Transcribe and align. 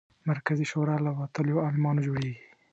مرکزي 0.29 0.65
شورا 0.71 0.95
له 1.05 1.11
وتلیو 1.19 1.63
عالمانو 1.65 2.05
جوړېږي. 2.07 2.35